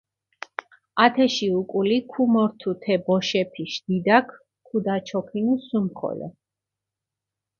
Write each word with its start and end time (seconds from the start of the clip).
ათეში 1.03 1.49
უკული 1.57 1.97
ქუმორთუ 2.13 2.71
თე 2.81 2.93
ბოშეფიშ 3.05 3.73
დიდაქ, 3.85 4.27
ქუდაჩოქინუ 4.67 5.55
სუმხოლო. 5.67 6.27